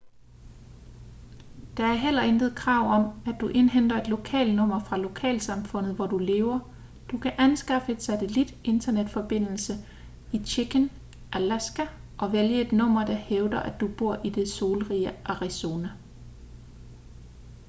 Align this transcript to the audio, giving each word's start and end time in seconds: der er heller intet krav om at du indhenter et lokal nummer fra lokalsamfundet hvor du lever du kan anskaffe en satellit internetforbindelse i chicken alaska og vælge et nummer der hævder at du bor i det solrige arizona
der 1.77 1.83
er 1.83 1.93
heller 1.93 2.21
intet 2.21 2.55
krav 2.55 2.87
om 2.87 3.21
at 3.27 3.41
du 3.41 3.47
indhenter 3.47 4.01
et 4.01 4.07
lokal 4.07 4.55
nummer 4.55 4.79
fra 4.83 4.97
lokalsamfundet 4.97 5.95
hvor 5.95 6.07
du 6.07 6.17
lever 6.17 6.59
du 7.11 7.17
kan 7.17 7.33
anskaffe 7.37 7.91
en 7.91 7.99
satellit 7.99 8.57
internetforbindelse 8.63 9.73
i 10.33 10.43
chicken 10.45 10.89
alaska 11.33 11.85
og 12.17 12.31
vælge 12.31 12.61
et 12.65 12.71
nummer 12.71 13.05
der 13.05 13.15
hævder 13.15 13.59
at 13.59 13.79
du 13.81 13.87
bor 13.97 14.19
i 14.25 14.29
det 14.29 14.47
solrige 14.49 15.13
arizona 15.25 15.89